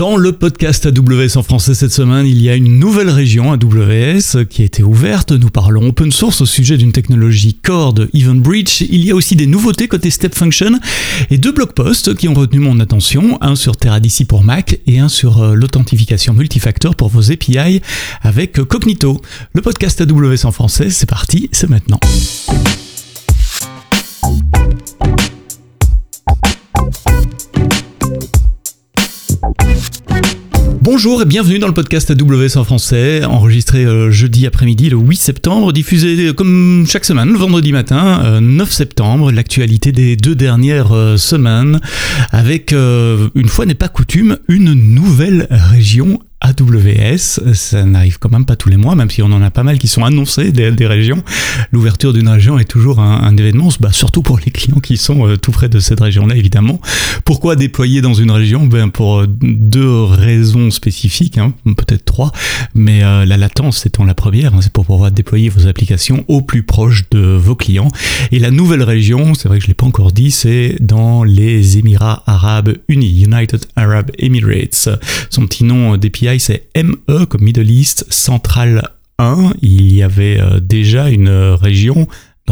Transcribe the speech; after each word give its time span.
Dans 0.00 0.16
le 0.16 0.32
podcast 0.32 0.86
AWS 0.86 1.36
en 1.36 1.42
français 1.42 1.74
cette 1.74 1.92
semaine, 1.92 2.24
il 2.26 2.40
y 2.40 2.48
a 2.48 2.54
une 2.54 2.78
nouvelle 2.78 3.10
région 3.10 3.52
AWS 3.52 4.46
qui 4.48 4.62
a 4.62 4.64
été 4.64 4.82
ouverte. 4.82 5.32
Nous 5.32 5.50
parlons 5.50 5.88
open 5.88 6.10
source 6.10 6.40
au 6.40 6.46
sujet 6.46 6.78
d'une 6.78 6.90
technologie 6.90 7.52
core 7.52 7.92
de. 7.92 8.08
Il 8.14 9.04
y 9.04 9.10
a 9.10 9.14
aussi 9.14 9.36
des 9.36 9.46
nouveautés 9.46 9.88
côté 9.88 10.10
Step 10.10 10.34
Function 10.34 10.80
et 11.28 11.36
deux 11.36 11.52
blog 11.52 11.74
posts 11.74 12.14
qui 12.14 12.28
ont 12.28 12.32
retenu 12.32 12.60
mon 12.60 12.80
attention. 12.80 13.36
Un 13.42 13.56
sur 13.56 13.76
Teradisi 13.76 14.24
pour 14.24 14.42
Mac 14.42 14.80
et 14.86 15.00
un 15.00 15.10
sur 15.10 15.42
euh, 15.42 15.54
l'authentification 15.54 16.32
multifacteur 16.32 16.94
pour 16.94 17.10
vos 17.10 17.30
API 17.30 17.82
avec 18.22 18.54
Cognito. 18.54 19.20
Le 19.52 19.60
podcast 19.60 20.00
AWS 20.00 20.46
en 20.46 20.50
français, 20.50 20.88
c'est 20.88 21.10
parti, 21.10 21.50
c'est 21.52 21.68
maintenant. 21.68 22.00
Bonjour 30.92 31.22
et 31.22 31.24
bienvenue 31.24 31.60
dans 31.60 31.68
le 31.68 31.72
podcast 31.72 32.10
AWS 32.10 32.58
en 32.58 32.64
français, 32.64 33.24
enregistré 33.24 33.84
euh, 33.84 34.10
jeudi 34.10 34.44
après-midi 34.44 34.90
le 34.90 34.96
8 34.96 35.16
septembre, 35.16 35.72
diffusé 35.72 36.26
euh, 36.26 36.32
comme 36.32 36.84
chaque 36.88 37.04
semaine 37.04 37.30
le 37.30 37.38
vendredi 37.38 37.70
matin 37.70 38.40
9 38.40 38.68
euh, 38.68 38.72
septembre, 38.72 39.30
l'actualité 39.30 39.92
des 39.92 40.16
deux 40.16 40.34
dernières 40.34 40.92
semaines, 41.16 41.78
avec, 42.32 42.72
une 42.72 43.48
fois 43.48 43.66
n'est 43.66 43.74
pas 43.74 43.86
coutume, 43.86 44.38
une 44.48 44.72
nouvelle 44.72 45.46
région 45.48 46.18
AWS, 46.50 47.54
ça 47.54 47.84
n'arrive 47.84 48.18
quand 48.18 48.30
même 48.30 48.44
pas 48.44 48.56
tous 48.56 48.68
les 48.68 48.76
mois, 48.76 48.94
même 48.94 49.10
si 49.10 49.22
on 49.22 49.26
en 49.26 49.42
a 49.42 49.50
pas 49.50 49.62
mal 49.62 49.78
qui 49.78 49.88
sont 49.88 50.04
annoncés 50.04 50.52
des, 50.52 50.86
régions. 50.86 51.22
L'ouverture 51.72 52.12
d'une 52.12 52.28
région 52.28 52.58
est 52.58 52.64
toujours 52.64 53.00
un, 53.00 53.36
événement, 53.36 53.68
bah, 53.80 53.92
surtout 53.92 54.22
pour 54.22 54.38
les 54.44 54.50
clients 54.50 54.80
qui 54.80 54.96
sont 54.96 55.26
euh, 55.26 55.36
tout 55.36 55.52
près 55.52 55.68
de 55.68 55.78
cette 55.78 56.00
région-là, 56.00 56.34
évidemment. 56.34 56.80
Pourquoi 57.24 57.56
déployer 57.56 58.00
dans 58.00 58.14
une 58.14 58.30
région? 58.30 58.66
Ben, 58.66 58.90
Pour 58.90 59.20
euh, 59.20 59.26
deux 59.28 60.02
raisons 60.02 60.70
spécifiques, 60.70 61.38
hein, 61.38 61.52
peut-être 61.64 62.04
trois, 62.04 62.32
mais 62.74 63.04
euh, 63.04 63.24
la 63.24 63.36
latence 63.36 63.86
étant 63.86 64.04
la 64.04 64.14
première, 64.14 64.54
hein, 64.54 64.60
c'est 64.62 64.72
pour 64.72 64.86
pouvoir 64.86 65.10
déployer 65.12 65.48
vos 65.48 65.66
applications 65.66 66.24
au 66.28 66.42
plus 66.42 66.62
proche 66.62 67.04
de 67.10 67.20
vos 67.20 67.54
clients. 67.54 67.88
Et 68.32 68.38
la 68.38 68.50
nouvelle 68.50 68.82
région, 68.82 69.34
c'est 69.34 69.48
vrai 69.48 69.58
que 69.58 69.62
je 69.62 69.68
ne 69.68 69.70
l'ai 69.70 69.74
pas 69.74 69.86
encore 69.86 70.12
dit, 70.12 70.30
c'est 70.30 70.76
dans 70.80 71.22
les 71.22 71.78
Émirats 71.78 72.22
Arabes 72.26 72.76
Unis, 72.88 73.22
United 73.24 73.64
Arab 73.76 74.10
Emirates. 74.18 74.88
Son 75.30 75.46
petit 75.46 75.64
nom 75.64 75.96
d'API 75.96 76.39
c'est 76.40 76.70
ME 76.74 77.26
comme 77.26 77.42
Middle 77.42 77.70
East 77.70 78.06
Central 78.10 78.88
1. 79.18 79.52
Il 79.60 79.94
y 79.94 80.02
avait 80.02 80.40
euh, 80.40 80.58
déjà 80.58 81.10
une 81.10 81.28
région 81.28 82.08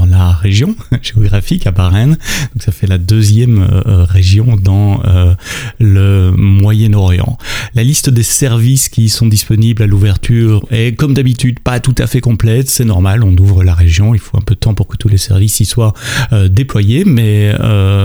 la 0.06 0.32
région 0.32 0.74
géographique 1.02 1.66
à 1.66 1.70
Bahreïn. 1.70 2.10
Donc 2.10 2.62
ça 2.62 2.72
fait 2.72 2.86
la 2.86 2.98
deuxième 2.98 3.58
euh, 3.58 3.82
euh, 3.86 4.04
région 4.04 4.56
dans 4.56 5.00
euh, 5.04 5.34
le 5.78 6.32
Moyen-Orient. 6.36 7.38
La 7.74 7.84
liste 7.84 8.10
des 8.10 8.22
services 8.22 8.88
qui 8.88 9.08
sont 9.08 9.26
disponibles 9.26 9.82
à 9.82 9.86
l'ouverture 9.86 10.64
est 10.70 10.96
comme 10.96 11.14
d'habitude 11.14 11.60
pas 11.60 11.80
tout 11.80 11.94
à 11.98 12.06
fait 12.06 12.20
complète. 12.20 12.68
C'est 12.68 12.84
normal, 12.84 13.24
on 13.24 13.36
ouvre 13.36 13.64
la 13.64 13.74
région, 13.74 14.14
il 14.14 14.20
faut 14.20 14.36
un 14.36 14.42
peu 14.42 14.54
de 14.54 14.60
temps 14.60 14.74
pour 14.74 14.86
que 14.86 14.96
tous 14.96 15.08
les 15.08 15.18
services 15.18 15.60
y 15.60 15.64
soient 15.64 15.94
déployés. 16.50 17.04
Mais 17.04 17.54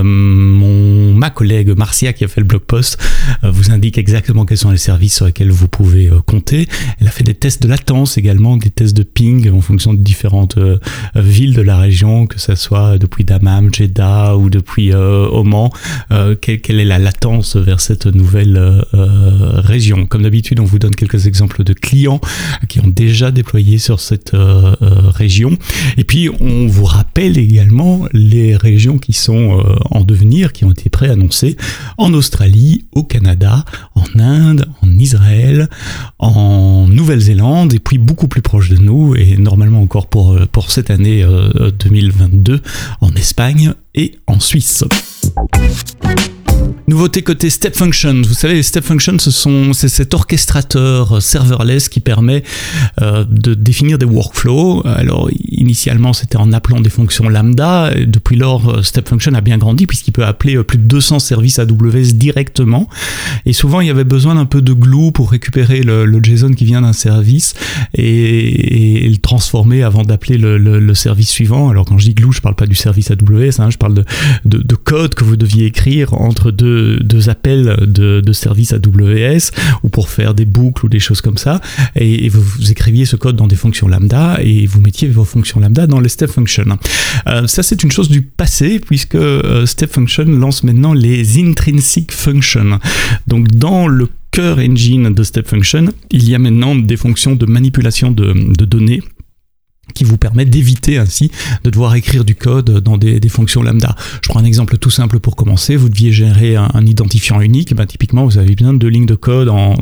mon, 0.04 1.14
ma 1.14 1.30
collègue 1.30 1.70
Marcia 1.78 2.14
qui 2.14 2.24
a 2.24 2.28
fait 2.28 2.42
le 2.42 2.48
blog 2.48 2.62
post 2.62 2.98
vous 3.44 3.72
indique 3.72 3.98
exactement 3.98 4.46
quels 4.46 4.58
sont 4.58 4.72
les 4.72 4.78
services 4.78 5.16
sur 5.16 5.26
lesquels 5.26 5.52
vous 5.52 5.68
pouvez 5.68 6.10
compter. 6.26 6.68
Elle 7.00 7.08
a 7.08 7.12
fait 7.12 7.24
des 7.24 7.34
tests 7.34 7.64
de 7.64 7.68
latence 7.68 8.18
également, 8.18 8.58
des 8.58 8.70
tests 8.70 8.96
de 8.96 9.04
ping 9.04 9.50
en 9.50 9.62
fonction 9.62 9.94
de 9.94 10.02
différentes 10.02 10.58
villes 11.16 11.54
de 11.54 11.62
la 11.62 11.78
région, 11.78 11.83
que 12.30 12.40
ce 12.40 12.56
soit 12.56 12.98
depuis 12.98 13.26
Dammam, 13.26 13.74
Jeddah 13.74 14.38
ou 14.38 14.50
depuis 14.50 14.94
euh, 14.94 15.28
Oman, 15.30 15.70
euh, 16.12 16.36
quelle, 16.36 16.80
est 16.80 16.86
la 16.86 16.98
latence 16.98 17.58
vers 17.58 17.82
cette 17.82 18.06
nouvelle 18.06 18.58
euh, 18.58 18.80
région? 19.56 20.06
Comme 20.06 20.24
d'habitude, 20.24 20.62
on 20.62 20.64
vous 20.64 20.80
donne 20.80 20.96
quelques 20.96 21.28
exemples 21.28 21.64
de 21.64 21.74
clients 21.74 22.22
qui 22.70 22.80
ont 22.80 22.88
déjà 22.88 23.32
déployé 23.32 23.80
sur 23.80 24.00
cette 24.00 24.32
région. 24.34 25.58
Et 25.98 26.04
puis, 26.04 26.30
on 26.40 26.68
vous 26.68 26.86
rappelle 26.86 27.38
également 27.38 28.06
les 28.14 28.56
régions 28.56 28.98
qui 28.98 29.14
sont 29.14 29.64
en 29.92 30.02
devenir, 30.04 30.54
qui 30.54 30.64
ont 30.66 30.72
été 30.72 30.90
préannoncées 30.90 31.58
en 31.98 32.14
Australie, 32.14 32.86
au 32.94 33.04
Canada, 33.04 33.66
en 33.96 34.20
Inde, 34.20 34.68
en 34.82 34.90
Israël, 34.98 35.70
en 36.20 36.88
Nouvelle-Zélande 36.88 37.74
et 37.74 37.80
puis 37.80 37.98
beaucoup 37.98 38.28
plus 38.28 38.42
proche 38.42 38.70
de 38.70 38.78
nous 38.78 39.16
et 39.16 39.38
normalement 39.38 39.82
encore 39.82 40.08
pour, 40.08 40.38
pour 40.52 40.72
cette 40.72 40.90
année 40.90 41.26
2022 41.72 42.62
en 43.02 43.16
Espagne 43.16 43.74
et 43.96 44.20
en 44.28 44.40
Suisse. 44.40 44.84
Nouveauté 46.94 47.24
côté 47.24 47.50
Step 47.50 47.76
Function. 47.76 48.22
Vous 48.22 48.36
savez, 48.36 48.54
les 48.54 48.62
Step 48.62 48.84
Functions, 48.84 49.18
ce 49.18 49.32
sont, 49.32 49.74
c'est 49.74 49.90
cet 49.90 50.14
orchestrateur 50.14 51.24
serverless 51.24 51.90
qui 51.90 52.02
permet 52.02 52.44
euh, 53.02 53.26
de 53.28 53.56
définir 53.56 53.98
des 53.98 54.06
workflows. 54.06 54.84
Alors, 54.86 55.28
initialement, 55.50 56.14
c'était 56.14 56.38
en 56.38 56.54
appelant 56.54 56.82
des 56.82 56.92
fonctions 56.92 57.30
lambda. 57.30 57.90
depuis 58.06 58.36
lors, 58.36 58.70
euh, 58.70 58.84
Step 58.84 59.10
Function 59.10 59.34
a 59.34 59.42
bien 59.42 59.58
grandi 59.58 59.88
puisqu'il 59.88 60.12
peut 60.12 60.24
appeler 60.24 60.56
euh, 60.56 60.64
plus 60.64 60.78
de 60.78 60.84
200 60.84 61.18
services 61.18 61.58
AWS 61.58 62.14
directement. 62.14 62.88
Et 63.48 63.54
souvent, 63.54 63.82
il 63.82 63.88
y 63.88 63.90
avait 63.90 64.04
besoin 64.04 64.36
d'un 64.36 64.46
peu 64.46 64.62
de 64.62 64.74
glue 64.74 65.12
pour 65.12 65.32
récupérer 65.32 65.82
le, 65.82 66.06
JSON 66.22 66.52
qui 66.52 66.66
vient 66.66 66.84
d'un 66.84 66.94
service 66.94 67.56
et, 67.96 69.10
le 69.10 69.18
transformer 69.18 69.82
avant 69.82 70.04
d'appeler 70.04 70.38
le, 70.38 70.94
service 70.94 71.30
suivant. 71.30 71.70
Alors, 71.70 71.86
quand 71.86 71.98
je 71.98 72.06
dis 72.06 72.14
glue, 72.14 72.34
je 72.34 72.42
parle 72.42 72.56
pas 72.56 72.68
du 72.68 72.76
service 72.76 73.10
AWS, 73.10 73.60
hein, 73.60 73.72
je 73.72 73.80
parle 73.80 73.96
de, 73.96 74.04
de 74.46 74.76
code 74.76 75.16
que 75.16 75.24
vous 75.24 75.38
deviez 75.38 75.66
écrire 75.66 76.14
entre 76.14 76.52
deux 76.52 76.83
deux, 77.02 77.30
appels 77.30 77.76
de, 77.88 78.34
services 78.34 78.74
AWS 78.74 79.52
ou 79.84 79.90
pour 79.90 80.10
faire 80.10 80.34
des 80.34 80.46
boucles 80.46 80.86
ou 80.86 80.90
des 80.90 81.00
choses 81.00 81.22
comme 81.22 81.38
ça. 81.38 81.62
Et, 81.96 82.30
vous, 82.30 82.72
écriviez 82.72 83.06
ce 83.06 83.16
code 83.16 83.36
dans 83.36 83.48
des 83.48 83.56
fonctions 83.56 83.88
lambda 83.88 84.38
et 84.42 84.66
vous 84.66 84.82
mettiez 84.82 85.08
vos 85.08 85.26
fonctions 85.26 85.60
lambda 85.60 85.88
dans 85.88 86.00
les 86.00 86.10
step 86.10 86.32
functions. 86.32 86.78
Euh, 87.28 87.48
ça, 87.48 87.64
c'est 87.64 87.84
une 87.84 87.92
chose 87.92 88.10
du 88.10 88.22
passé 88.22 88.80
puisque 88.80 89.16
euh, 89.16 89.66
step 89.66 89.92
function 89.92 90.26
lance 90.26 90.64
maintenant 90.64 90.94
les 90.94 91.40
intrinsic 91.40 92.12
functions. 92.12 92.80
Donc, 93.28 93.50
dans 93.50 93.88
le 93.88 94.10
cœur 94.32 94.58
engine 94.58 95.14
de 95.14 95.24
step 95.24 95.48
function, 95.48 95.86
il 96.10 96.28
y 96.28 96.34
a 96.34 96.40
maintenant 96.40 96.76
des 96.76 96.98
fonctions 96.98 97.36
de 97.36 97.46
manipulation 97.46 98.10
de 98.12 98.66
données 98.66 99.02
qui 99.94 100.04
vous 100.04 100.18
permet 100.18 100.46
d'éviter 100.46 100.98
ainsi 100.98 101.32
de 101.64 101.70
devoir 101.70 101.96
écrire 101.96 102.26
du 102.26 102.36
code 102.36 102.80
dans 102.80 102.98
des, 102.98 103.20
fonctions 103.30 103.64
lambda. 103.64 103.96
Je 104.22 104.30
prends 104.30 104.40
un 104.40 104.46
exemple 104.46 104.78
tout 104.78 104.90
simple 104.90 105.20
pour 105.20 105.36
commencer. 105.36 105.76
Vous 105.76 105.90
deviez 105.90 106.12
gérer 106.12 106.56
un, 106.56 106.86
identifiant 106.86 107.42
unique. 107.42 107.74
Ben, 107.74 107.86
typiquement, 107.86 108.26
vous 108.26 108.38
avez 108.38 108.54
besoin 108.54 108.74
de 108.74 108.88
lignes 108.88 109.06
de 109.06 109.16
code 109.16 109.50
en, 109.50 109.74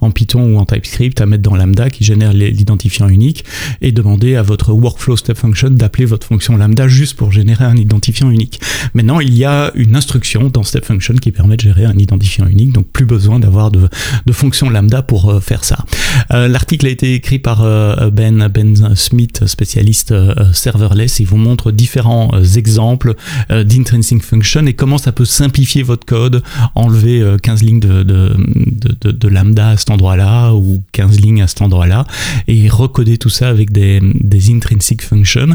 en, 0.00 0.10
Python 0.10 0.54
ou 0.54 0.58
en 0.58 0.66
TypeScript 0.66 1.20
à 1.20 1.26
mettre 1.26 1.42
dans 1.42 1.56
lambda 1.56 1.88
qui 1.90 2.04
génère 2.04 2.32
l'identifiant 2.32 3.08
unique 3.08 3.44
et 3.80 3.92
demander 3.92 4.36
à 4.36 4.42
votre 4.42 4.72
workflow 4.72 5.16
step 5.16 5.38
function 5.38 5.70
d'appeler 5.70 6.04
votre 6.04 6.26
fonction 6.26 6.56
lambda 6.56 6.86
juste 6.88 7.16
pour 7.16 7.32
générer 7.32 7.64
un 7.64 7.76
identifiant 7.76 8.30
unique. 8.30 8.60
Maintenant, 8.94 9.20
il 9.20 9.34
y 9.34 9.44
a 9.44 9.72
une 9.74 9.96
instruction 9.96 10.48
dans 10.48 10.62
step 10.62 10.84
function 10.84 11.14
qui 11.14 11.32
permet 11.32 11.56
de 11.56 11.62
gérer 11.62 11.84
un 11.84 11.96
identifiant 11.96 12.46
unique, 12.46 12.72
donc 12.72 12.86
plus 12.88 13.06
besoin 13.06 13.38
d'avoir 13.40 13.70
de, 13.70 13.88
de 14.26 14.32
fonctions 14.32 14.70
lambda 14.70 15.02
pour 15.02 15.30
euh, 15.30 15.40
faire 15.40 15.64
ça. 15.64 15.84
Euh, 16.32 16.48
l'article 16.48 16.86
a 16.86 16.90
été 16.90 17.14
écrit 17.14 17.38
par 17.38 17.62
euh, 17.62 18.10
Ben 18.10 18.48
Ben 18.48 18.94
spécialiste 19.46 20.12
euh, 20.12 20.52
serverless. 20.52 21.20
Il 21.20 21.26
vous 21.26 21.36
montre 21.36 21.72
différents 21.72 22.30
euh, 22.34 22.44
exemples 22.56 23.14
euh, 23.50 23.64
d'intrinsic 23.64 24.22
function 24.22 24.66
et 24.66 24.74
comment 24.74 24.98
ça 24.98 25.12
peut 25.12 25.24
simplifier 25.24 25.82
votre 25.82 26.06
code, 26.06 26.42
enlever 26.74 27.22
15 27.42 27.62
lignes 27.62 27.80
de, 27.80 29.28
lambda 29.28 29.70
à 29.70 29.76
cet 29.76 29.90
endroit-là 29.90 30.52
ou 30.52 30.82
15 30.92 31.20
lignes 31.20 31.42
à 31.42 31.46
cet 31.46 31.62
endroit-là 31.62 32.06
et 32.48 32.68
recoder 32.68 33.18
tout 33.18 33.28
ça 33.28 33.48
avec 33.48 33.72
des, 33.72 34.00
intrinsic 34.50 35.02
functions. 35.02 35.54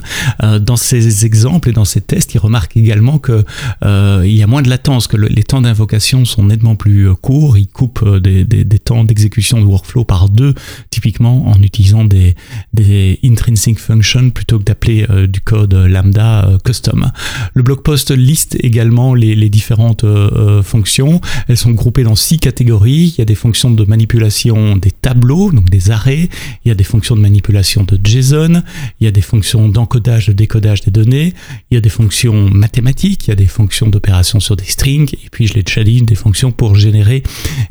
dans 0.61 0.75
ces 0.75 1.25
exemples 1.25 1.69
et 1.69 1.73
dans 1.73 1.85
ces 1.85 2.01
tests, 2.01 2.33
il 2.35 2.39
remarque 2.39 2.77
également 2.77 3.19
que 3.19 3.43
il 3.83 4.35
y 4.35 4.43
a 4.43 4.47
moins 4.47 4.61
de 4.61 4.69
latence, 4.69 5.07
que 5.07 5.17
les 5.17 5.43
temps 5.43 5.61
d'invocation 5.61 6.25
sont 6.25 6.43
nettement 6.43 6.75
plus 6.75 7.13
courts. 7.15 7.57
Il 7.57 7.67
coupe 7.67 8.07
des 8.19 8.79
temps 8.79 9.03
d'exécution 9.03 9.59
de 9.59 9.65
workflow 9.65 10.05
par 10.05 10.29
deux, 10.29 10.53
typiquement 10.89 11.47
en 11.47 11.61
utilisant 11.61 12.05
des, 12.05 12.35
des 12.73 13.19
intrinsic 13.23 13.46
functions 13.55 14.29
plutôt 14.31 14.59
que 14.59 14.63
d'appeler 14.63 15.05
euh, 15.09 15.27
du 15.27 15.41
code 15.41 15.73
lambda 15.73 16.45
euh, 16.45 16.57
custom. 16.63 17.11
Le 17.53 17.63
blog 17.63 17.81
post 17.81 18.11
liste 18.11 18.57
également 18.59 19.13
les, 19.13 19.35
les 19.35 19.49
différentes 19.49 20.03
euh, 20.03 20.61
fonctions. 20.63 21.21
Elles 21.47 21.57
sont 21.57 21.71
groupées 21.71 22.03
dans 22.03 22.15
six 22.15 22.39
catégories. 22.39 23.13
Il 23.15 23.19
y 23.19 23.21
a 23.21 23.25
des 23.25 23.35
fonctions 23.35 23.71
de 23.71 23.85
manipulation 23.85 24.75
des 24.75 24.91
tableaux, 24.91 25.51
donc 25.51 25.69
des 25.69 25.91
arrêts. 25.91 26.29
Il 26.65 26.69
y 26.69 26.71
a 26.71 26.75
des 26.75 26.83
fonctions 26.83 27.15
de 27.15 27.21
manipulation 27.21 27.83
de 27.83 27.99
JSON. 28.03 28.63
Il 28.99 29.05
y 29.05 29.07
a 29.07 29.11
des 29.11 29.21
fonctions 29.21 29.69
d'encodage, 29.69 30.27
de 30.27 30.33
décodage 30.33 30.81
des 30.81 30.91
données. 30.91 31.33
Il 31.71 31.75
y 31.75 31.77
a 31.77 31.81
des 31.81 31.89
fonctions 31.89 32.49
mathématiques. 32.49 33.27
Il 33.27 33.29
y 33.29 33.33
a 33.33 33.35
des 33.35 33.45
fonctions 33.45 33.87
d'opération 33.87 34.39
sur 34.39 34.55
des 34.55 34.65
strings. 34.65 35.13
Et 35.23 35.29
puis, 35.31 35.47
je 35.47 35.53
déjà 35.53 35.83
dit, 35.83 36.01
des 36.01 36.15
fonctions 36.15 36.51
pour 36.51 36.75
générer 36.75 37.23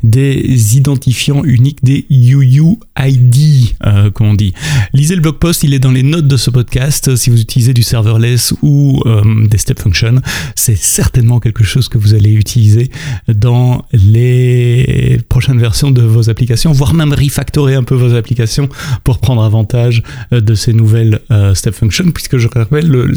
des 0.03 0.77
identifiants 0.77 1.43
uniques, 1.43 1.83
des 1.83 2.05
UUID, 2.09 3.75
euh, 3.85 4.11
comme 4.11 4.27
on 4.27 4.33
dit. 4.33 4.53
Lisez 4.93 5.15
le 5.15 5.21
blog 5.21 5.37
post, 5.37 5.63
il 5.67 5.73
est 5.73 5.79
dans 5.79 5.91
les 5.91 6.03
notes 6.03 6.27
de 6.27 6.37
ce 6.37 6.49
podcast. 6.49 7.15
Si 7.17 7.29
vous 7.29 7.41
utilisez 7.41 7.73
du 7.73 7.83
serverless 7.83 8.53
ou 8.61 9.01
euh, 9.05 9.47
des 9.47 9.57
step 9.57 9.79
functions, 9.79 10.21
c'est 10.55 10.77
certainement 10.77 11.39
quelque 11.39 11.63
chose 11.63 11.89
que 11.89 11.97
vous 11.97 12.13
allez 12.13 12.31
utiliser 12.31 12.89
dans 13.27 13.85
les 13.91 15.19
prochains 15.29 15.37
prochaine 15.37 15.59
version 15.59 15.91
de 15.91 16.01
vos 16.01 16.31
applications, 16.31 16.71
voire 16.71 16.95
même 16.95 17.13
refactorer 17.13 17.75
un 17.75 17.83
peu 17.83 17.93
vos 17.93 18.15
applications 18.15 18.69
pour 19.03 19.19
prendre 19.19 19.43
avantage 19.43 20.01
de 20.31 20.55
ces 20.55 20.73
nouvelles 20.73 21.21
step 21.53 21.75
functions, 21.75 22.09
puisque 22.11 22.37
je 22.37 22.47
rappelle, 22.47 22.87
le, 22.87 23.13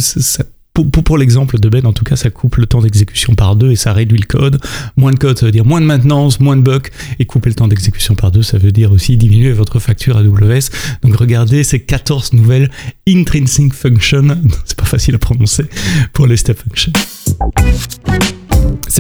pour, 0.73 1.19
l'exemple 1.19 1.59
de 1.59 1.69
Ben, 1.69 1.85
en 1.87 1.93
tout 1.93 2.05
cas, 2.05 2.17
ça 2.17 2.31
coupe 2.31 2.57
le 2.57 2.67
temps 2.67 2.81
d'exécution 2.81 3.35
par 3.35 3.57
deux 3.57 3.73
et 3.73 3.77
ça 3.77 3.93
réduit 3.93 4.19
le 4.19 4.27
code. 4.27 4.61
Moins 4.97 5.13
de 5.13 5.19
code, 5.19 5.39
ça 5.39 5.47
veut 5.47 5.53
dire 5.53 5.65
moins 5.65 5.81
de 5.81 5.87
maintenance, 5.87 6.41
moins 6.41 6.57
de 6.57 6.63
bugs. 6.63 6.81
Et 7.19 7.27
couper 7.27 7.51
le 7.51 7.55
temps 7.55 7.69
d'exécution 7.69 8.15
par 8.15 8.31
deux, 8.31 8.43
ça 8.43 8.59
veut 8.59 8.73
dire 8.73 8.93
aussi 8.93 9.17
diminuer 9.17 9.53
votre 9.53 9.79
facture 9.79 10.17
AWS. 10.17 10.71
Donc 11.03 11.17
regardez 11.17 11.65
ces 11.65 11.81
14 11.81 12.33
nouvelles 12.35 12.71
intrinsic 13.09 13.75
functions, 13.75 14.37
c'est 14.65 14.77
pas 14.77 14.85
facile 14.85 15.15
à 15.17 15.19
prononcer, 15.19 15.65
pour 16.13 16.27
les 16.27 16.37
step 16.37 16.59
functions. 16.59 16.93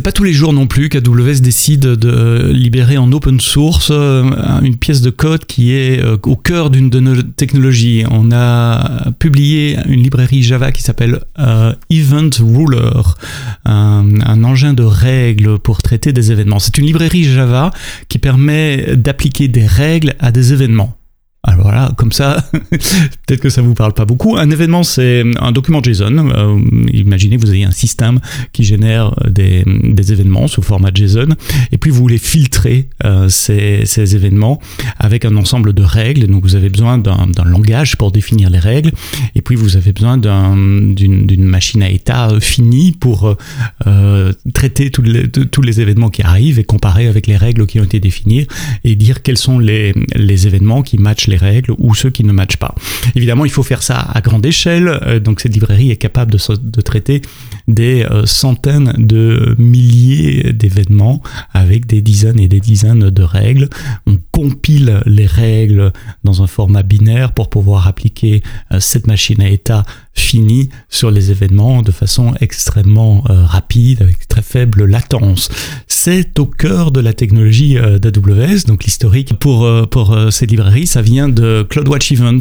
C'est 0.00 0.05
pas 0.05 0.12
tous 0.12 0.25
les 0.25 0.32
jours 0.32 0.55
non 0.55 0.67
plus 0.67 0.88
qu'AWS 0.88 1.43
décide 1.43 1.82
de 1.82 2.52
libérer 2.55 2.97
en 2.97 3.12
open 3.12 3.38
source 3.38 3.91
euh, 3.93 4.25
une 4.62 4.76
pièce 4.76 5.02
de 5.02 5.11
code 5.11 5.44
qui 5.44 5.75
est 5.75 6.02
euh, 6.02 6.17
au 6.25 6.37
cœur 6.37 6.70
d'une 6.70 6.88
de 6.88 7.00
nos 7.00 7.20
technologies. 7.20 8.05
On 8.11 8.32
a 8.32 9.11
publié 9.19 9.76
une 9.87 10.02
librairie 10.02 10.43
Java 10.43 10.73
qui 10.73 10.81
s'appelle 10.81 11.20
euh, 11.38 11.75
Event 11.91 12.31
Ruler, 12.41 13.02
un, 13.67 14.43
engin 14.43 14.73
de 14.73 14.85
règles 14.85 15.58
pour 15.58 15.82
traiter 15.82 16.14
des 16.14 16.32
événements. 16.32 16.61
C'est 16.61 16.79
une 16.79 16.87
librairie 16.87 17.25
Java 17.25 17.70
qui 18.08 18.17
permet 18.17 18.97
d'appliquer 18.97 19.49
des 19.49 19.67
règles 19.67 20.14
à 20.19 20.32
des 20.32 20.55
événements. 20.55 20.97
Alors 21.42 21.62
voilà, 21.62 21.90
comme 21.96 22.12
ça, 22.12 22.44
peut-être 22.52 23.40
que 23.40 23.48
ça 23.48 23.62
vous 23.62 23.72
parle 23.72 23.94
pas 23.94 24.04
beaucoup. 24.04 24.37
Un 24.37 24.50
événement, 24.50 24.82
c'est 24.82 25.25
un 25.40 25.52
document 25.52 25.82
JSON. 25.82 26.28
Euh, 26.28 26.58
imaginez 26.92 27.38
vous 27.38 27.48
avez 27.48 27.64
un 27.64 27.70
système 27.70 28.20
qui 28.52 28.62
génère 28.62 29.14
des, 29.26 29.64
des, 29.64 30.12
événements 30.12 30.48
sous 30.48 30.60
format 30.60 30.90
JSON, 30.94 31.28
et 31.72 31.78
puis 31.78 31.90
vous 31.90 31.98
voulez 31.98 32.19
filtrer 32.19 32.90
euh, 33.04 33.31
ces, 33.31 33.87
ces, 33.87 34.14
événements 34.14 34.60
avec 34.98 35.25
un 35.25 35.34
ensemble 35.37 35.72
de 35.72 35.82
règles. 35.82 36.26
Donc 36.26 36.42
vous 36.42 36.56
avez 36.56 36.69
besoin 36.69 36.98
d'un 36.98 37.44
langage 37.46 37.96
pour 37.96 38.12
définir 38.12 38.50
les 38.50 38.58
règles, 38.58 38.92
et 39.34 39.40
puis 39.40 39.56
vous 39.56 39.78
avez 39.78 39.92
besoin 39.92 40.19
d'une 40.19 41.44
machine 41.44 41.82
à 41.82 41.88
état 41.88 42.28
finie 42.40 42.92
pour 42.92 43.34
euh, 43.87 44.32
traiter 44.52 44.90
tous 44.90 45.02
les, 45.02 45.28
tous 45.28 45.62
les 45.62 45.81
événements 45.81 46.10
qui 46.10 46.22
arrivent 46.22 46.58
et 46.58 46.64
comparer 46.64 47.06
avec 47.06 47.26
les 47.26 47.38
règles 47.38 47.66
qui 47.66 47.81
ont 47.81 47.84
été 47.84 47.98
définies 47.98 48.46
et 48.84 48.94
dire 48.94 49.22
quels 49.22 49.38
sont 49.38 49.58
les, 49.58 49.94
les 50.14 50.46
événements 50.46 50.82
qui 50.82 50.98
matchent 50.98 51.28
les 51.31 51.37
règles 51.40 51.75
ou 51.78 51.94
ceux 51.94 52.10
qui 52.10 52.25
ne 52.25 52.32
matchent 52.32 52.58
pas. 52.58 52.75
Évidemment, 53.14 53.44
il 53.44 53.50
faut 53.50 53.62
faire 53.62 53.82
ça 53.82 53.98
à 53.98 54.20
grande 54.20 54.44
échelle, 54.46 54.88
euh, 54.88 55.20
donc 55.20 55.40
cette 55.40 55.54
librairie 55.54 55.90
est 55.90 55.96
capable 55.96 56.32
de, 56.32 56.81
traiter 56.81 57.22
des 57.69 58.04
euh, 58.04 58.26
centaines 58.26 58.94
de 58.98 59.54
milliers 59.58 60.52
d'événements 60.52 61.22
avec 61.52 61.87
des 61.87 62.02
dizaines 62.02 62.40
et 62.40 62.48
des 62.48 62.60
dizaines 62.60 63.10
de 63.10 63.22
règles. 63.22 63.69
Compile 64.40 65.02
les 65.04 65.26
règles 65.26 65.92
dans 66.25 66.42
un 66.42 66.46
format 66.46 66.82
binaire 66.82 67.32
pour 67.32 67.50
pouvoir 67.50 67.87
appliquer 67.87 68.42
euh, 68.72 68.81
cette 68.81 69.06
machine 69.06 69.42
à 69.42 69.50
état 69.50 69.84
fini 70.14 70.70
sur 70.88 71.10
les 71.10 71.31
événements 71.31 71.82
de 71.82 71.92
façon 71.92 72.32
extrêmement 72.40 73.22
euh, 73.28 73.44
rapide, 73.44 74.00
avec 74.00 74.26
très 74.28 74.40
faible 74.40 74.87
latence. 74.87 75.50
C'est 75.88 76.38
au 76.38 76.46
cœur 76.46 76.90
de 76.90 77.00
la 77.00 77.12
technologie 77.12 77.76
euh, 77.76 77.98
d'AWS, 77.98 78.64
donc 78.66 78.84
l'historique 78.84 79.38
pour, 79.38 79.69
pour 79.90 80.19
ces 80.31 80.46
librairies, 80.46 80.87
ça 80.87 81.02
vient 81.02 81.28
de 81.28 81.66
CloudWatch 81.69 82.12
Event, 82.12 82.40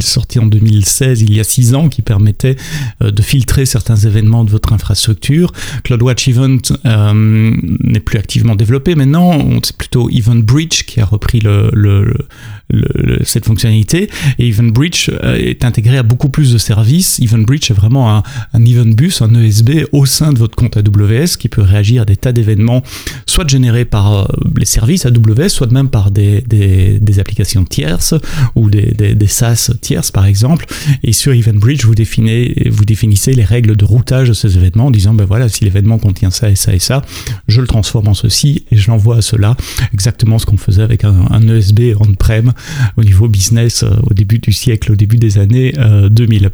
sorti 0.00 0.38
en 0.38 0.46
2016, 0.46 1.22
il 1.22 1.34
y 1.34 1.40
a 1.40 1.44
six 1.44 1.74
ans, 1.74 1.88
qui 1.88 2.02
permettait 2.02 2.56
de 3.00 3.22
filtrer 3.22 3.64
certains 3.64 3.96
événements 3.96 4.44
de 4.44 4.50
votre 4.50 4.72
infrastructure. 4.72 5.52
CloudWatch 5.84 6.28
Event 6.28 6.58
n'est 6.84 8.00
plus 8.00 8.18
activement 8.18 8.56
développé 8.56 8.94
maintenant, 8.94 9.38
c'est 9.62 9.76
plutôt 9.76 10.10
Event 10.10 10.36
Bridge 10.36 10.84
qui 10.84 11.00
a 11.00 11.04
repris 11.14 11.40
cette 13.24 13.44
fonctionnalité, 13.44 14.10
et 14.38 14.48
Event 14.48 14.64
Bridge 14.64 15.10
est 15.22 15.64
intégré 15.64 15.98
à 15.98 16.02
beaucoup 16.02 16.28
plus 16.28 16.52
de 16.52 16.58
services 16.58 17.20
EventBridge 17.20 17.70
est 17.70 17.74
vraiment 17.74 18.16
un, 18.16 18.22
un 18.52 18.64
event 18.64 18.84
bus, 18.84 19.22
un 19.22 19.34
ESB 19.34 19.86
au 19.92 20.06
sein 20.06 20.32
de 20.32 20.38
votre 20.38 20.56
compte 20.56 20.76
AWS 20.76 21.36
qui 21.38 21.48
peut 21.48 21.62
réagir 21.62 22.02
à 22.02 22.04
des 22.04 22.16
tas 22.16 22.32
d'événements, 22.32 22.82
soit 23.26 23.48
générés 23.48 23.84
par 23.84 24.12
euh, 24.12 24.24
les 24.56 24.66
services 24.66 25.06
AWS, 25.06 25.48
soit 25.48 25.70
même 25.70 25.88
par 25.88 26.10
des, 26.10 26.44
applications 27.18 27.64
tierces 27.64 28.14
ou 28.54 28.70
des, 28.70 29.26
SaaS 29.26 29.70
tierces 29.80 30.10
par 30.10 30.26
exemple. 30.26 30.66
Et 31.02 31.12
sur 31.12 31.32
EventBridge, 31.32 31.84
vous, 31.84 31.94
vous 31.94 32.84
définissez 32.84 33.32
les 33.32 33.44
règles 33.44 33.76
de 33.76 33.84
routage 33.84 34.28
de 34.28 34.34
ces 34.34 34.56
événements 34.56 34.86
en 34.86 34.90
disant 34.90 35.14
ben 35.14 35.24
voilà, 35.24 35.48
si 35.48 35.64
l'événement 35.64 35.98
contient 35.98 36.30
ça 36.30 36.50
et 36.50 36.56
ça 36.56 36.74
et 36.74 36.78
ça, 36.78 37.02
je 37.48 37.60
le 37.60 37.66
transforme 37.66 38.08
en 38.08 38.14
ceci 38.14 38.64
et 38.70 38.76
je 38.76 38.90
l'envoie 38.90 39.18
à 39.18 39.22
cela. 39.22 39.56
Exactement 39.92 40.38
ce 40.38 40.46
qu'on 40.46 40.56
faisait 40.56 40.82
avec 40.82 41.03
un, 41.04 41.26
un 41.30 41.48
ESB 41.48 41.94
on-prem 41.98 42.52
au 42.96 43.04
niveau 43.04 43.28
business 43.28 43.82
euh, 43.82 43.90
au 44.08 44.14
début 44.14 44.38
du 44.38 44.52
siècle, 44.52 44.92
au 44.92 44.96
début 44.96 45.16
des 45.16 45.38
années 45.38 45.72
2000. 46.10 46.46
Euh, 46.46 46.50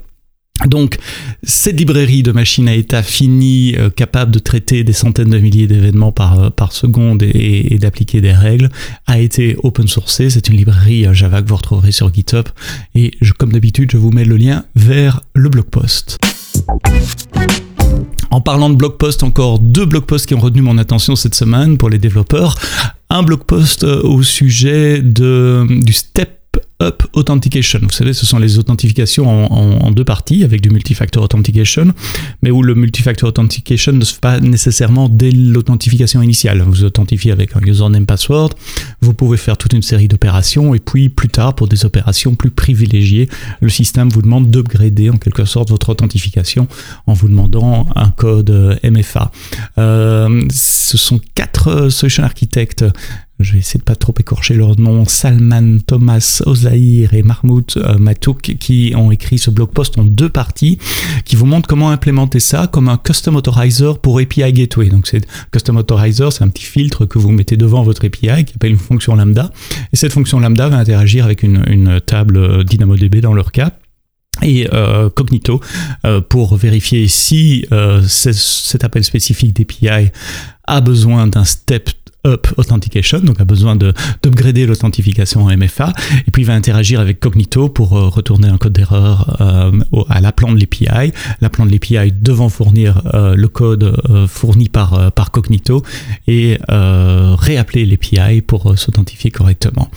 donc, 0.67 0.99
cette 1.43 1.79
librairie 1.79 2.23
de 2.23 2.33
machines 2.33 2.69
à 2.69 2.75
état 2.75 3.03
finies, 3.03 3.77
euh, 3.79 3.89
capable 3.89 4.31
de 4.31 4.39
traiter 4.39 4.85
des 4.85 4.93
centaines 4.93 5.31
de 5.31 5.39
milliers 5.39 5.67
d'événements 5.67 6.13
par, 6.13 6.53
par 6.53 6.73
seconde 6.73 7.23
et, 7.23 7.79
d'appliquer 7.79 8.21
des 8.21 8.33
règles, 8.33 8.69
a 9.07 9.19
été 9.19 9.57
open 9.63 9.89
sourcée. 9.89 10.29
C'est 10.29 10.49
une 10.49 10.57
librairie 10.57 11.07
Java 11.13 11.41
que 11.41 11.49
vous 11.49 11.57
retrouverez 11.57 11.93
sur 11.93 12.13
GitHub. 12.13 12.47
Et 12.95 13.13
comme 13.39 13.53
d'habitude, 13.53 13.91
je 13.91 13.97
vous 13.97 14.11
mets 14.11 14.25
le 14.25 14.37
lien 14.37 14.65
vers 14.75 15.23
le 15.35 15.49
blog 15.49 15.65
post. 15.65 16.19
En 18.31 18.41
parlant 18.41 18.71
de 18.71 18.77
blog 18.77 18.97
post, 18.97 19.23
encore 19.23 19.59
deux 19.59 19.87
blog 19.87 20.05
posts 20.05 20.27
qui 20.27 20.35
ont 20.35 20.41
retenu 20.41 20.63
mon 20.63 20.79
attention 20.79 21.17
cette 21.17 21.35
semaine 21.35 21.79
pour 21.79 21.91
les 21.91 21.99
développeurs. 21.99 22.55
Un 23.09 23.23
blog 23.23 23.45
post 23.45 23.85
au 23.85 24.23
sujet 24.23 25.03
de, 25.03 25.67
du 25.69 25.93
step 25.93 26.40
Up 26.83 27.03
Authentication. 27.13 27.81
Vous 27.83 27.91
savez, 27.91 28.15
ce 28.15 28.25
sont 28.25 28.39
les 28.39 28.59
authentifications 28.59 29.29
en, 29.29 29.91
deux 29.91 30.05
parties 30.05 30.45
avec 30.45 30.63
du 30.63 30.71
multifactor 30.71 31.23
authentication, 31.23 31.93
mais 32.43 32.51
où 32.51 32.63
le 32.63 32.75
multifactor 32.75 33.29
authentication 33.29 33.93
ne 33.93 34.05
se 34.05 34.15
fait 34.15 34.21
pas 34.21 34.41
nécessairement 34.41 35.09
dès 35.11 35.31
l'authentification 35.31 36.23
initiale. 36.23 36.63
Vous 36.63 36.85
authentifiez 36.85 37.33
avec 37.33 37.55
un 37.55 37.61
username 37.61 38.07
password, 38.07 38.51
vous 39.03 39.13
pouvez 39.13 39.37
faire 39.37 39.59
toute 39.59 39.75
une 39.75 39.83
série 39.83 40.09
d'opérations 40.09 40.75
et 40.75 40.79
puis 40.79 41.11
plus 41.11 41.29
tard, 41.29 41.55
pour 41.55 41.69
des 41.69 41.85
opérations 41.85 42.35
plus 42.35 42.51
privilégiées, 42.51 43.29
le 43.61 43.69
système 43.69 44.09
vous 44.09 44.23
demande 44.23 44.51
d'upgrader 44.51 45.11
en 45.11 45.19
quelque 45.19 45.45
sorte 45.45 45.69
votre 45.69 45.91
authentification 45.91 46.67
en 47.07 47.13
vous 47.13 47.29
demandant 47.29 47.89
un 47.95 48.11
code 48.11 48.81
MFA. 48.83 49.31
Euh, 49.77 50.43
ce 50.51 50.97
sont 50.97 51.21
quatre 51.35 51.91
solution 51.91 52.23
architectes 52.23 52.85
je 53.41 53.55
vais 53.55 53.59
essayer 53.59 53.79
de 53.79 53.85
pas 53.85 53.95
trop 53.95 54.15
écorcher 54.19 54.55
leur 54.55 54.79
nom, 54.79 55.05
Salman 55.05 55.79
Thomas 55.87 56.43
Ozaïr 56.47 57.15
et 57.15 57.23
Mahmoud 57.23 57.65
euh, 57.77 57.99
Matouk, 57.99 58.57
qui 58.59 58.93
ont 58.97 59.11
écrit 59.11 59.39
ce 59.39 59.51
blog 59.51 59.71
post 59.71 59.99
en 59.99 60.05
deux 60.05 60.29
parties, 60.29 60.79
qui 61.25 61.37
vous 61.37 61.47
montrent 61.47 61.69
comment 61.69 61.91
implémenter 61.91 62.41
ça 62.41 62.67
comme 62.67 62.89
un 62.89 62.97
custom 62.97 63.37
authorizer 63.37 63.99
pour 63.99 64.19
API 64.19 64.53
Gateway. 64.53 64.89
Donc 64.89 65.07
c'est 65.07 65.27
custom 65.53 65.77
authorizer, 65.77 66.33
c'est 66.33 66.45
un 66.45 66.49
petit 66.49 66.65
filtre 66.65 67.07
que 67.07 67.19
vous 67.19 67.31
mettez 67.31 67.57
devant 67.57 67.83
votre 67.83 68.05
API 68.05 68.45
qui 68.45 68.55
appelle 68.55 68.73
une 68.73 68.79
fonction 68.79 69.17
lambda, 69.17 69.51
et 69.93 69.97
cette 69.97 70.13
fonction 70.13 70.41
lambda 70.41 70.69
va 70.69 70.77
interagir 70.77 71.25
avec 71.25 71.43
une, 71.43 72.01
table 72.07 72.65
DynamoDB 72.65 73.21
dans 73.21 73.35
leur 73.35 73.53
cas. 73.53 73.73
Et 74.43 74.69
euh, 74.73 75.11
Cognito 75.11 75.61
euh, 76.07 76.21
pour 76.21 76.57
vérifier 76.57 77.09
si 77.09 77.67
cet 78.07 78.85
appel 78.85 79.05
spécifique 79.05 79.55
d'API 79.57 80.11
a 80.65 80.81
besoin 80.81 81.27
d'un 81.27 81.45
step 81.45 81.91
Up 82.27 82.49
Authentication, 82.59 83.21
donc 83.21 83.41
a 83.41 83.45
besoin 83.45 83.77
d'upgrader 83.77 84.67
l'authentification 84.67 85.45
en 85.45 85.57
MFA, 85.57 85.93
et 86.27 86.31
puis 86.31 86.43
il 86.43 86.47
va 86.47 86.55
interagir 86.55 87.01
avec 87.01 87.19
Cognito 87.19 87.69
pour 87.69 87.97
euh, 87.97 88.09
retourner 88.09 88.49
un 88.49 88.59
code 88.59 88.75
d'erreur 88.75 89.37
euh, 89.41 89.73
à 90.09 90.21
l'appelant 90.21 90.53
de 90.53 90.61
l'API, 90.61 91.13
l'appelant 91.41 91.65
de 91.65 91.73
l'API 91.73 92.13
devant 92.13 92.51
fournir 92.51 93.03
euh, 93.15 93.35
le 93.35 93.49
code 93.49 93.97
fourni 94.29 94.69
par, 94.69 95.13
par 95.13 95.31
Cognito 95.31 95.83
et 96.27 96.59
réappeler 96.69 97.87
l'API 97.87 98.43
pour 98.43 98.79
s'authentifier 98.79 99.31
correctement. 99.31 99.91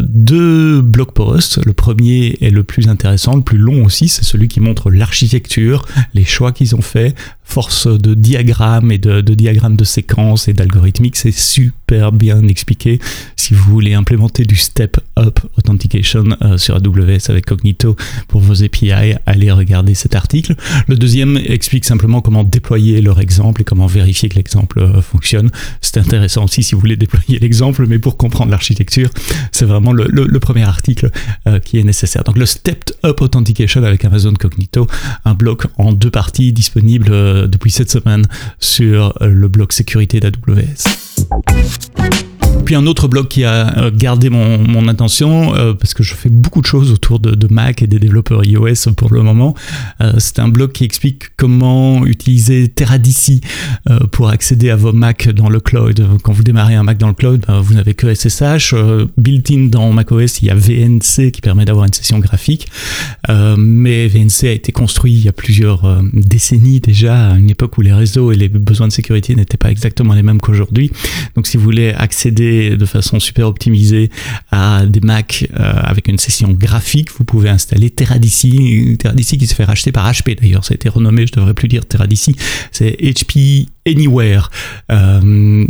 deux 0.00 0.80
blog 0.80 1.12
posts, 1.12 1.64
le 1.64 1.72
premier 1.72 2.36
est 2.40 2.50
le 2.50 2.64
plus 2.64 2.88
intéressant, 2.88 3.36
le 3.36 3.42
plus 3.42 3.58
long 3.58 3.84
aussi, 3.84 4.08
c'est 4.08 4.24
celui 4.24 4.48
qui 4.48 4.60
montre 4.60 4.90
l'architecture, 4.90 5.86
les 6.14 6.24
choix 6.24 6.52
qu'ils 6.52 6.74
ont 6.74 6.82
fait, 6.82 7.14
force 7.44 7.86
de 7.86 8.14
diagrammes 8.14 8.90
et 8.90 8.98
de, 8.98 9.20
diagrammes 9.20 9.76
de 9.76 9.84
séquences 9.84 10.48
et 10.48 10.52
d'algorithmique, 10.52 11.16
c'est 11.16 11.30
super 11.30 11.83
bien 12.12 12.46
expliqué. 12.48 12.98
Si 13.36 13.54
vous 13.54 13.70
voulez 13.70 13.94
implémenter 13.94 14.44
du 14.44 14.56
step 14.56 14.98
up 15.18 15.40
authentication 15.56 16.24
euh, 16.42 16.58
sur 16.58 16.76
AWS 16.76 17.28
avec 17.30 17.46
Cognito 17.46 17.96
pour 18.28 18.40
vos 18.40 18.62
API, 18.62 19.14
allez 19.26 19.50
regarder 19.50 19.94
cet 19.94 20.14
article. 20.14 20.54
Le 20.88 20.96
deuxième 20.96 21.36
explique 21.36 21.84
simplement 21.84 22.20
comment 22.20 22.44
déployer 22.44 23.00
leur 23.00 23.20
exemple 23.20 23.62
et 23.62 23.64
comment 23.64 23.86
vérifier 23.86 24.28
que 24.28 24.36
l'exemple 24.36 24.80
euh, 24.80 25.02
fonctionne. 25.02 25.50
C'est 25.80 25.98
intéressant 25.98 26.44
aussi 26.44 26.62
si 26.62 26.74
vous 26.74 26.80
voulez 26.80 26.96
déployer 26.96 27.38
l'exemple, 27.38 27.86
mais 27.86 27.98
pour 27.98 28.16
comprendre 28.16 28.50
l'architecture, 28.50 29.10
c'est 29.52 29.66
vraiment 29.66 29.92
le, 29.92 30.04
premier 30.40 30.64
article 30.64 31.10
euh, 31.46 31.58
qui 31.58 31.78
est 31.78 31.84
nécessaire. 31.84 32.24
Donc 32.24 32.36
le 32.36 32.46
stepped 32.46 32.94
up 33.04 33.20
authentication 33.20 33.82
avec 33.82 34.04
Amazon 34.04 34.34
Cognito, 34.34 34.86
un 35.24 35.34
bloc 35.34 35.66
en 35.78 35.92
deux 35.92 36.10
parties 36.10 36.52
disponible 36.52 37.48
depuis 37.48 37.70
cette 37.70 37.90
semaine 37.90 38.26
sur 38.58 39.14
le 39.20 39.48
blog 39.48 39.72
sécurité 39.72 40.20
d'AWS. 40.20 41.13
Thank 41.16 42.33
Puis 42.64 42.74
un 42.74 42.86
autre 42.86 43.08
blog 43.08 43.28
qui 43.28 43.44
a 43.44 43.78
euh, 43.78 43.90
gardé 43.94 44.30
mon, 44.30 44.88
attention, 44.88 45.54
euh, 45.54 45.74
parce 45.74 45.92
que 45.92 46.02
je 46.02 46.14
fais 46.14 46.30
beaucoup 46.30 46.60
de 46.62 46.66
choses 46.66 46.92
autour 46.92 47.20
de, 47.20 47.34
Mac 47.50 47.82
et 47.82 47.86
des 47.86 47.98
développeurs 47.98 48.44
iOS 48.44 48.92
pour 48.96 49.12
le 49.12 49.22
moment. 49.22 49.54
Euh, 50.00 50.14
c'est 50.18 50.38
un 50.38 50.48
blog 50.48 50.72
qui 50.72 50.84
explique 50.84 51.36
comment 51.36 52.06
utiliser 52.06 52.68
Teradisy 52.68 53.42
euh, 53.90 53.98
pour 54.10 54.30
accéder 54.30 54.70
à 54.70 54.76
vos 54.76 54.92
Mac 54.92 55.28
dans 55.28 55.50
le 55.50 55.60
cloud. 55.60 56.06
Quand 56.22 56.32
vous 56.32 56.42
démarrez 56.42 56.74
un 56.74 56.82
Mac 56.82 56.96
dans 56.96 57.08
le 57.08 57.14
cloud, 57.14 57.44
ben, 57.46 57.60
vous 57.60 57.74
n'avez 57.74 57.94
que 57.94 58.12
SSH. 58.12 58.74
Built-in 59.18 59.66
dans 59.66 59.92
macOS, 59.92 60.40
il 60.40 60.46
y 60.46 60.50
a 60.50 60.54
VNC 60.54 61.30
qui 61.32 61.40
permet 61.42 61.66
d'avoir 61.66 61.84
une 61.84 61.92
session 61.92 62.18
graphique. 62.18 62.68
mais 63.28 64.08
VNC 64.08 64.44
a 64.44 64.52
été 64.52 64.72
construit 64.72 65.12
il 65.12 65.24
y 65.24 65.28
a 65.28 65.32
plusieurs 65.32 66.02
décennies 66.12 66.80
déjà, 66.80 67.30
à 67.30 67.36
une 67.36 67.50
époque 67.50 67.76
où 67.78 67.82
les 67.82 67.92
réseaux 67.92 68.32
et 68.32 68.36
les 68.36 68.48
besoins 68.48 68.88
de 68.88 68.92
sécurité 68.92 69.34
n'étaient 69.34 69.56
pas 69.56 69.70
exactement 69.70 70.14
les 70.14 70.22
mêmes 70.22 70.40
qu'aujourd'hui. 70.40 70.90
Donc 71.36 71.46
si 71.46 71.56
vous 71.56 71.64
voulez 71.64 71.90
accéder 71.90 72.33
de 72.34 72.86
façon 72.86 73.20
super 73.20 73.48
optimisée 73.48 74.10
à 74.50 74.86
des 74.86 75.00
Mac 75.00 75.46
euh, 75.58 75.72
avec 75.82 76.08
une 76.08 76.18
session 76.18 76.50
graphique, 76.52 77.10
vous 77.16 77.24
pouvez 77.24 77.48
installer 77.48 77.90
Teradisy, 77.90 78.96
Teradisy 78.98 79.38
qui 79.38 79.46
se 79.46 79.54
fait 79.54 79.64
racheter 79.64 79.92
par 79.92 80.10
HP 80.10 80.40
d'ailleurs, 80.40 80.64
ça 80.64 80.72
a 80.72 80.74
été 80.74 80.88
renommé, 80.88 81.26
je 81.26 81.32
devrais 81.32 81.54
plus 81.54 81.68
dire 81.68 81.86
Teradisy, 81.86 82.36
c'est 82.72 82.96
HP 83.00 83.68
Anywhere. 83.86 84.50
Euh, 84.90 85.66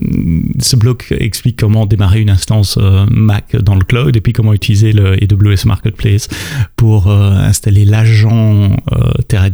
ce 0.61 0.77
bloc 0.77 1.13
explique 1.19 1.59
comment 1.59 1.85
démarrer 1.85 2.21
une 2.21 2.31
instance 2.31 2.79
euh, 2.81 3.07
Mac 3.11 3.57
dans 3.57 3.75
le 3.75 3.85
cloud 3.85 4.17
et 4.17 4.21
puis 4.21 4.33
comment 4.33 4.53
utiliser 4.53 4.93
le 4.93 5.15
AWS 5.15 5.67
Marketplace 5.67 6.29
pour 6.77 7.11
installer 7.11 7.85
l'agent 7.85 8.77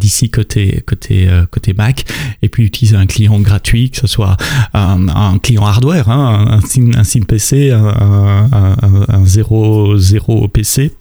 Teradisy 0.00 0.30
côté 0.30 0.83
côté 0.87 1.28
euh, 1.28 1.45
côté 1.50 1.75
Mac 1.75 2.04
et 2.42 2.49
puis 2.49 2.64
utiliser 2.64 2.97
un 2.97 3.07
client 3.07 3.38
gratuit, 3.40 3.90
que 3.90 3.99
ce 3.99 4.07
soit 4.07 4.37
un, 4.73 5.38
client 5.38 5.66
hardware, 5.66 6.09
hein, 6.09 6.47
un, 6.49 6.59
un, 6.59 7.00
un 7.00 7.23
PC, 7.23 7.71
un, 7.71 8.76
un, 9.09 9.26
0, 9.26 10.49
PC 10.49 10.92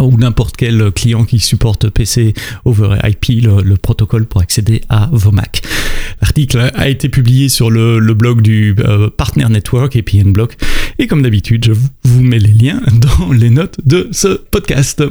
ou 0.00 0.16
n'importe 0.16 0.56
quel 0.56 0.92
client 0.92 1.24
qui 1.24 1.38
supporte 1.40 1.88
PC 1.88 2.34
over 2.64 2.96
IP, 3.04 3.42
le, 3.42 3.62
le, 3.62 3.76
protocole 3.76 4.26
pour 4.26 4.40
accéder 4.40 4.82
à 4.88 5.08
vos 5.12 5.30
Mac. 5.30 5.62
L'article 6.20 6.70
a 6.74 6.88
été 6.88 7.08
publié 7.08 7.48
sur 7.48 7.70
le, 7.70 8.00
blog 8.14 8.42
du 8.42 8.74
euh, 8.80 9.08
Partner 9.10 9.46
Network, 9.48 9.98
Block, 10.26 10.56
et 10.98 11.06
comme 11.06 11.22
d'habitude, 11.22 11.64
je 11.64 11.72
vous 12.04 12.22
mets 12.22 12.38
les 12.38 12.52
liens 12.52 12.80
dans 13.18 13.32
les 13.32 13.50
notes 13.50 13.80
de 13.84 14.08
ce 14.12 14.28
podcast. 14.28 15.02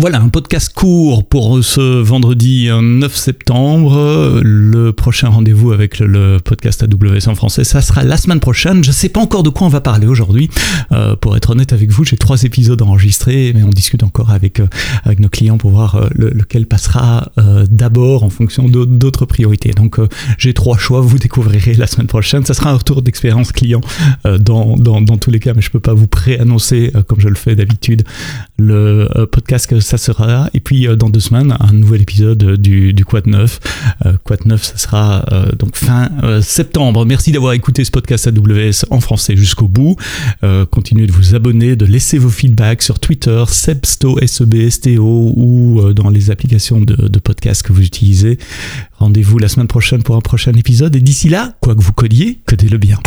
Voilà, 0.00 0.20
un 0.20 0.28
podcast 0.28 0.72
court 0.72 1.24
pour 1.24 1.64
ce 1.64 1.80
vendredi 1.80 2.68
9 2.70 3.16
septembre. 3.16 4.40
Le 4.44 4.92
prochain 4.92 5.28
rendez-vous 5.28 5.72
avec 5.72 5.98
le, 5.98 6.36
podcast 6.38 6.84
AWS 6.84 7.28
en 7.28 7.34
français, 7.34 7.64
ça 7.64 7.80
sera 7.80 8.04
la 8.04 8.16
semaine 8.16 8.38
prochaine. 8.38 8.84
Je 8.84 8.90
ne 8.90 8.94
sais 8.94 9.08
pas 9.08 9.18
encore 9.18 9.42
de 9.42 9.48
quoi 9.48 9.66
on 9.66 9.70
va 9.70 9.80
parler 9.80 10.06
aujourd'hui. 10.06 10.50
Euh, 10.92 11.16
pour 11.16 11.36
être 11.36 11.50
honnête 11.50 11.72
avec 11.72 11.90
vous, 11.90 12.04
j'ai 12.04 12.16
trois 12.16 12.44
épisodes 12.44 12.80
enregistrés, 12.80 13.52
mais 13.56 13.64
on 13.64 13.70
discute 13.70 14.04
encore 14.04 14.30
avec, 14.30 14.60
euh, 14.60 14.68
nos 15.18 15.28
clients 15.28 15.58
pour 15.58 15.72
voir 15.72 15.96
euh, 15.96 16.06
le, 16.14 16.30
lequel 16.30 16.66
passera 16.66 17.30
euh, 17.38 17.66
d'abord 17.70 18.24
en 18.24 18.30
fonction 18.30 18.68
d'autres 18.68 19.26
priorités. 19.26 19.70
Donc 19.72 19.98
euh, 19.98 20.08
j'ai 20.38 20.54
trois 20.54 20.78
choix, 20.78 21.00
vous 21.00 21.18
découvrirez 21.18 21.74
la 21.74 21.86
semaine 21.86 22.06
prochaine. 22.06 22.44
Ça 22.44 22.54
sera 22.54 22.70
un 22.70 22.76
retour 22.76 23.02
d'expérience 23.02 23.52
client 23.52 23.80
euh, 24.26 24.38
dans, 24.38 24.76
tous 25.18 25.30
les 25.30 25.40
cas, 25.40 25.52
mais 25.54 25.62
je 25.62 25.68
ne 25.68 25.72
peux 25.72 25.80
pas 25.80 25.94
vous 25.94 26.06
préannoncer, 26.06 26.92
comme 27.06 27.20
je 27.20 27.28
le 27.28 27.34
fais 27.34 27.54
d'habitude, 27.54 28.04
le 28.58 29.08
podcast 29.30 29.66
ça 29.88 29.96
sera 29.96 30.26
là. 30.26 30.50
Et 30.52 30.60
puis 30.60 30.86
euh, 30.86 30.96
dans 30.96 31.08
deux 31.08 31.20
semaines, 31.20 31.56
un 31.60 31.72
nouvel 31.72 32.02
épisode 32.02 32.42
euh, 32.42 32.56
du, 32.56 32.92
du 32.92 33.04
Quad 33.04 33.26
9. 33.26 33.60
Euh, 34.04 34.12
Quad 34.22 34.44
9, 34.44 34.62
ça 34.62 34.76
sera 34.76 35.24
donc 35.58 35.76
fin 35.76 36.10
septembre. 36.42 37.04
Merci 37.06 37.32
d'avoir 37.32 37.52
écouté 37.52 37.84
ce 37.84 37.90
podcast 37.90 38.26
AWS 38.26 38.84
en 38.90 39.00
français 39.00 39.36
jusqu'au 39.36 39.68
bout. 39.68 39.96
continuez 40.70 41.06
de 41.06 41.12
vous 41.12 41.34
abonner, 41.34 41.76
de 41.76 41.86
laisser 41.86 42.18
vos 42.18 42.28
feedbacks 42.28 42.82
sur 42.82 42.98
Twitter, 42.98 43.44
Sebsto, 43.48 44.18
SEBSTO 44.24 45.32
ou 45.36 45.92
dans 45.94 46.10
les 46.10 46.30
applications 46.30 46.80
de, 46.80 47.08
de 47.08 47.18
podcast 47.18 47.62
que 47.62 47.72
vous 47.72 47.82
utilisez. 47.82 48.38
Rendez-vous 48.98 49.38
la 49.38 49.48
semaine 49.48 49.68
prochaine 49.68 50.02
pour 50.02 50.16
un 50.16 50.20
prochain 50.20 50.52
épisode. 50.52 50.94
Et 50.96 51.00
d'ici 51.00 51.28
là, 51.28 51.54
quoi 51.60 51.74
que 51.74 51.80
vous 51.80 51.92
codiez, 51.92 52.40
codez-le 52.46 52.78
bien. 52.78 52.98